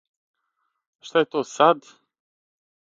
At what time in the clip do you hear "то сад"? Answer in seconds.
1.37-1.95